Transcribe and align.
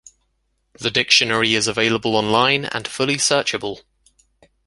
The 0.79 0.89
dictionary 0.89 1.53
is 1.53 1.67
available 1.67 2.15
online 2.15 2.65
and 2.65 2.87
fully 2.87 3.17
searchable. 3.17 3.81